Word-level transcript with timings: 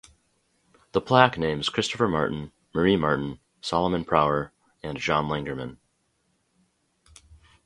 The 0.93 0.99
plaque 1.01 1.37
names 1.37 1.69
Christopher 1.69 2.07
Martin, 2.07 2.51
Marie 2.73 2.95
Martin, 2.95 3.39
Solomon 3.61 4.03
Prower 4.03 4.49
and 4.81 4.97
John 4.97 5.27
Langerman. 5.27 5.77